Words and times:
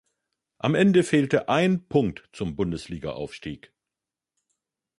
Am 0.57 0.73
Ende 0.73 1.03
fehlte 1.03 1.47
ein 1.47 1.87
Punkt 1.87 2.27
zum 2.31 2.55
Bundesligaaufstieg. 2.55 3.71